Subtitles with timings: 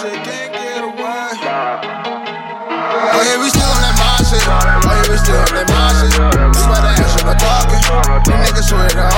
[0.00, 0.08] Oh
[3.20, 4.40] yeah, we still on that mind shit.
[4.40, 6.16] Oh yeah, we still on that mind shit.
[6.16, 7.84] You better ask, I'm not talking.
[8.24, 9.09] You niggas swear to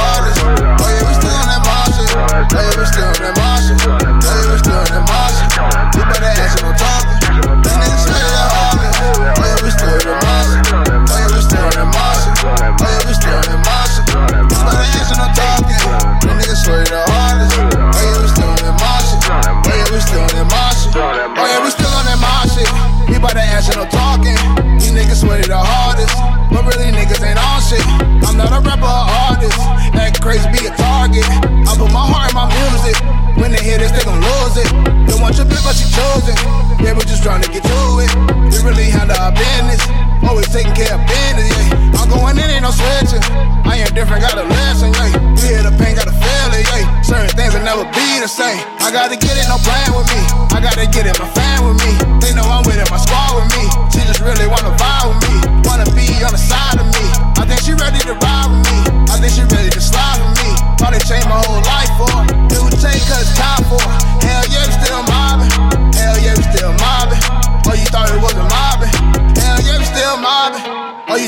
[37.43, 38.11] trying to get to it.
[38.53, 39.83] We really handle our business.
[40.23, 41.99] Always taking care of business, yeah.
[41.99, 43.23] I'm going in, ain't no switching.
[43.67, 45.19] I ain't different, got a lesson, yeah.
[45.43, 47.03] You hear the pain, got a feeling, yeah.
[47.03, 48.63] Certain things will never be the same.
[48.79, 50.23] I gotta get it, no plan with me.
[50.55, 51.72] I gotta get it, my family.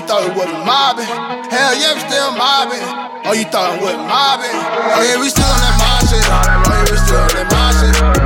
[0.06, 1.08] thought it wasn't mobbing?
[1.48, 2.84] Hell yeah, we still mobbing.
[3.24, 4.52] Oh, you thought it wasn't mobbing?
[4.52, 6.24] Oh yeah, we still on that mob shit.
[6.24, 8.23] Oh yeah, we still on that mob shit.